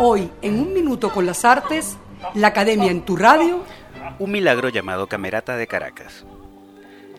Hoy, 0.00 0.30
en 0.42 0.60
un 0.60 0.72
minuto 0.72 1.10
con 1.10 1.26
las 1.26 1.44
artes, 1.44 1.98
la 2.34 2.48
Academia 2.48 2.88
en 2.88 3.02
tu 3.02 3.16
radio. 3.16 3.64
Un 4.20 4.30
milagro 4.30 4.68
llamado 4.68 5.08
Camerata 5.08 5.56
de 5.56 5.66
Caracas. 5.66 6.24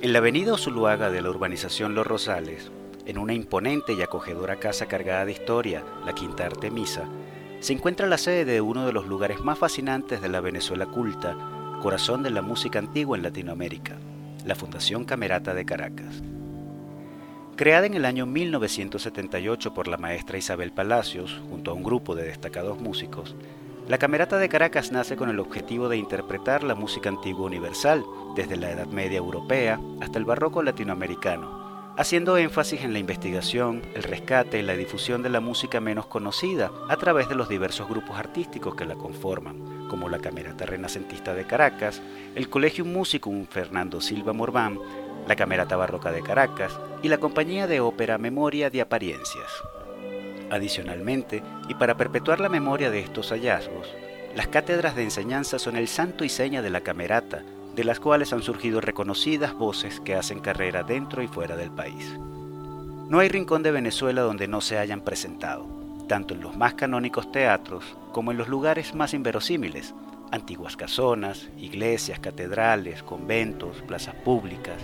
En 0.00 0.12
la 0.12 0.18
avenida 0.18 0.54
Osuluaga 0.54 1.08
de 1.08 1.22
la 1.22 1.30
urbanización 1.30 1.94
Los 1.94 2.04
Rosales, 2.04 2.72
en 3.06 3.18
una 3.18 3.32
imponente 3.32 3.92
y 3.92 4.02
acogedora 4.02 4.56
casa 4.56 4.86
cargada 4.86 5.24
de 5.24 5.30
historia, 5.30 5.84
la 6.04 6.14
Quinta 6.14 6.46
Artemisa, 6.46 7.04
se 7.60 7.74
encuentra 7.74 8.08
la 8.08 8.18
sede 8.18 8.44
de 8.44 8.60
uno 8.60 8.84
de 8.86 8.92
los 8.92 9.06
lugares 9.06 9.40
más 9.40 9.56
fascinantes 9.56 10.20
de 10.20 10.28
la 10.28 10.40
Venezuela 10.40 10.86
culta, 10.86 11.36
corazón 11.80 12.24
de 12.24 12.30
la 12.30 12.42
música 12.42 12.80
antigua 12.80 13.16
en 13.16 13.22
Latinoamérica, 13.22 13.98
la 14.44 14.56
Fundación 14.56 15.04
Camerata 15.04 15.54
de 15.54 15.64
Caracas. 15.64 16.24
Creada 17.56 17.86
en 17.86 17.94
el 17.94 18.04
año 18.04 18.26
1978 18.26 19.74
por 19.74 19.86
la 19.86 19.96
maestra 19.96 20.36
Isabel 20.36 20.72
Palacios, 20.72 21.40
junto 21.48 21.70
a 21.70 21.74
un 21.74 21.84
grupo 21.84 22.16
de 22.16 22.24
destacados 22.24 22.80
músicos, 22.80 23.36
la 23.86 23.96
Camerata 23.96 24.38
de 24.38 24.48
Caracas 24.48 24.90
nace 24.90 25.14
con 25.14 25.30
el 25.30 25.38
objetivo 25.38 25.88
de 25.88 25.96
interpretar 25.96 26.64
la 26.64 26.74
música 26.74 27.10
antigua 27.10 27.46
universal, 27.46 28.04
desde 28.34 28.56
la 28.56 28.72
Edad 28.72 28.88
Media 28.88 29.18
europea 29.18 29.78
hasta 30.00 30.18
el 30.18 30.24
barroco 30.24 30.64
latinoamericano, 30.64 31.92
haciendo 31.96 32.36
énfasis 32.38 32.82
en 32.82 32.92
la 32.92 32.98
investigación, 32.98 33.82
el 33.94 34.02
rescate 34.02 34.58
y 34.58 34.62
la 34.62 34.74
difusión 34.74 35.22
de 35.22 35.30
la 35.30 35.38
música 35.38 35.78
menos 35.80 36.06
conocida 36.06 36.72
a 36.88 36.96
través 36.96 37.28
de 37.28 37.36
los 37.36 37.48
diversos 37.48 37.88
grupos 37.88 38.18
artísticos 38.18 38.74
que 38.74 38.84
la 38.84 38.96
conforman, 38.96 39.86
como 39.88 40.08
la 40.08 40.18
Camerata 40.18 40.66
Renacentista 40.66 41.34
de 41.34 41.46
Caracas, 41.46 42.02
el 42.34 42.48
Colegio 42.48 42.84
Musicum 42.84 43.46
Fernando 43.46 44.00
Silva 44.00 44.32
Morbán, 44.32 44.80
la 45.26 45.36
Camerata 45.36 45.76
Barroca 45.76 46.12
de 46.12 46.22
Caracas 46.22 46.78
y 47.02 47.08
la 47.08 47.18
compañía 47.18 47.66
de 47.66 47.80
ópera 47.80 48.18
Memoria 48.18 48.70
de 48.70 48.80
Apariencias. 48.80 49.50
Adicionalmente, 50.50 51.42
y 51.68 51.74
para 51.74 51.96
perpetuar 51.96 52.40
la 52.40 52.48
memoria 52.48 52.90
de 52.90 53.00
estos 53.00 53.30
hallazgos, 53.30 53.88
las 54.36 54.48
cátedras 54.48 54.94
de 54.96 55.02
enseñanza 55.02 55.58
son 55.58 55.76
el 55.76 55.88
santo 55.88 56.24
y 56.24 56.28
seña 56.28 56.60
de 56.60 56.70
la 56.70 56.82
Camerata, 56.82 57.42
de 57.74 57.84
las 57.84 58.00
cuales 58.00 58.32
han 58.32 58.42
surgido 58.42 58.80
reconocidas 58.80 59.54
voces 59.54 60.00
que 60.00 60.14
hacen 60.14 60.40
carrera 60.40 60.82
dentro 60.82 61.22
y 61.22 61.28
fuera 61.28 61.56
del 61.56 61.70
país. 61.70 62.16
No 63.08 63.18
hay 63.18 63.28
rincón 63.28 63.62
de 63.62 63.70
Venezuela 63.70 64.22
donde 64.22 64.48
no 64.48 64.60
se 64.60 64.78
hayan 64.78 65.00
presentado, 65.00 65.66
tanto 66.08 66.34
en 66.34 66.40
los 66.40 66.56
más 66.56 66.74
canónicos 66.74 67.30
teatros 67.32 67.84
como 68.12 68.30
en 68.30 68.38
los 68.38 68.48
lugares 68.48 68.94
más 68.94 69.14
inverosímiles, 69.14 69.94
antiguas 70.30 70.76
casonas, 70.76 71.48
iglesias, 71.58 72.18
catedrales, 72.18 73.02
conventos, 73.02 73.82
plazas 73.86 74.14
públicas, 74.16 74.76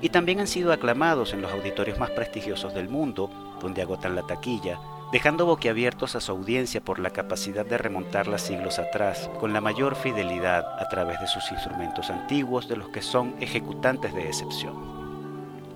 y 0.00 0.10
también 0.10 0.40
han 0.40 0.46
sido 0.46 0.72
aclamados 0.72 1.32
en 1.32 1.42
los 1.42 1.52
auditorios 1.52 1.98
más 1.98 2.10
prestigiosos 2.10 2.74
del 2.74 2.88
mundo, 2.88 3.30
donde 3.60 3.82
agotan 3.82 4.14
la 4.14 4.22
taquilla, 4.22 4.78
dejando 5.12 5.46
boquiabiertos 5.46 6.16
a 6.16 6.20
su 6.20 6.32
audiencia 6.32 6.80
por 6.80 6.98
la 6.98 7.10
capacidad 7.10 7.64
de 7.64 7.78
remontarla 7.78 8.38
siglos 8.38 8.78
atrás, 8.78 9.30
con 9.40 9.52
la 9.52 9.60
mayor 9.60 9.94
fidelidad 9.94 10.64
a 10.80 10.88
través 10.88 11.20
de 11.20 11.26
sus 11.26 11.50
instrumentos 11.52 12.10
antiguos 12.10 12.68
de 12.68 12.76
los 12.76 12.88
que 12.88 13.02
son 13.02 13.34
ejecutantes 13.40 14.14
de 14.14 14.26
excepción. 14.26 14.96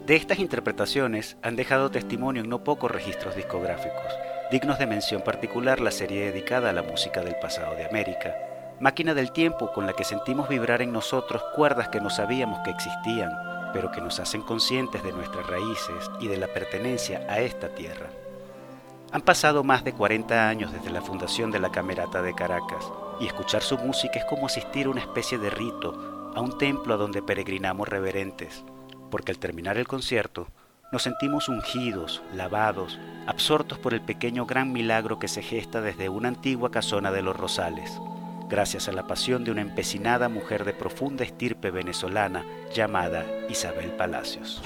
De 0.06 0.16
estas 0.16 0.40
interpretaciones 0.40 1.36
han 1.42 1.56
dejado 1.56 1.90
testimonio 1.90 2.42
en 2.42 2.48
no 2.48 2.64
pocos 2.64 2.90
registros 2.90 3.36
discográficos, 3.36 4.12
dignos 4.50 4.78
de 4.78 4.86
mención 4.86 5.22
particular 5.22 5.80
la 5.80 5.92
serie 5.92 6.32
dedicada 6.32 6.70
a 6.70 6.72
la 6.72 6.82
música 6.82 7.22
del 7.22 7.36
pasado 7.36 7.76
de 7.76 7.86
América, 7.86 8.34
máquina 8.80 9.14
del 9.14 9.30
tiempo 9.30 9.70
con 9.72 9.86
la 9.86 9.92
que 9.92 10.04
sentimos 10.04 10.48
vibrar 10.48 10.82
en 10.82 10.92
nosotros 10.92 11.42
cuerdas 11.54 11.88
que 11.90 12.00
no 12.00 12.10
sabíamos 12.10 12.58
que 12.64 12.70
existían, 12.70 13.30
pero 13.72 13.90
que 13.90 14.00
nos 14.00 14.20
hacen 14.20 14.42
conscientes 14.42 15.02
de 15.02 15.12
nuestras 15.12 15.46
raíces 15.46 16.10
y 16.20 16.28
de 16.28 16.36
la 16.36 16.48
pertenencia 16.48 17.26
a 17.28 17.40
esta 17.40 17.74
tierra. 17.74 18.10
Han 19.12 19.22
pasado 19.22 19.64
más 19.64 19.84
de 19.84 19.92
40 19.92 20.48
años 20.48 20.72
desde 20.72 20.90
la 20.90 21.02
fundación 21.02 21.50
de 21.50 21.58
la 21.58 21.70
Camerata 21.70 22.22
de 22.22 22.34
Caracas 22.34 22.90
y 23.20 23.26
escuchar 23.26 23.62
su 23.62 23.76
música 23.78 24.18
es 24.18 24.24
como 24.24 24.46
asistir 24.46 24.86
a 24.86 24.90
una 24.90 25.00
especie 25.00 25.38
de 25.38 25.50
rito, 25.50 26.32
a 26.34 26.40
un 26.40 26.56
templo 26.58 26.94
a 26.94 26.96
donde 26.96 27.22
peregrinamos 27.22 27.88
reverentes, 27.88 28.64
porque 29.10 29.32
al 29.32 29.38
terminar 29.38 29.78
el 29.78 29.88
concierto 29.88 30.46
nos 30.92 31.02
sentimos 31.02 31.48
ungidos, 31.48 32.22
lavados, 32.34 32.98
absortos 33.26 33.78
por 33.78 33.94
el 33.94 34.00
pequeño 34.00 34.46
gran 34.46 34.72
milagro 34.72 35.18
que 35.18 35.28
se 35.28 35.42
gesta 35.42 35.80
desde 35.80 36.08
una 36.08 36.28
antigua 36.28 36.70
casona 36.70 37.10
de 37.10 37.22
los 37.22 37.36
Rosales 37.36 38.00
gracias 38.50 38.88
a 38.88 38.92
la 38.92 39.06
pasión 39.06 39.44
de 39.44 39.52
una 39.52 39.62
empecinada 39.62 40.28
mujer 40.28 40.64
de 40.64 40.74
profunda 40.74 41.24
estirpe 41.24 41.70
venezolana 41.70 42.44
llamada 42.74 43.24
Isabel 43.48 43.92
Palacios. 43.92 44.60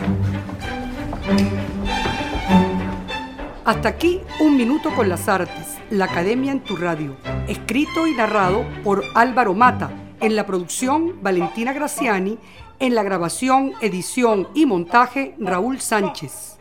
Hasta 3.65 3.89
aquí 3.89 4.21
un 4.41 4.57
minuto 4.57 4.91
con 4.95 5.09
las 5.09 5.29
artes, 5.29 5.79
la 5.91 6.07
Academia 6.07 6.53
en 6.53 6.65
tu 6.65 6.77
radio, 6.77 7.17
escrito 7.47 8.07
y 8.07 8.15
narrado 8.15 8.65
por 8.83 9.05
Álvaro 9.15 9.55
Mata, 9.55 9.91
en 10.21 10.35
la 10.35 10.47
producción 10.47 11.23
Valentina 11.23 11.73
Graciani, 11.73 12.39
en 12.79 12.95
la 12.95 13.03
grabación, 13.03 13.73
edición 13.81 14.49
y 14.55 14.67
montaje 14.67 15.35
Raúl 15.39 15.81
Sánchez. 15.81 16.59